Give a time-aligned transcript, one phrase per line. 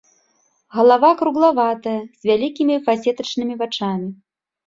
[0.75, 4.09] Галава круглаватая з вялікімі фасетачнымі вачамі.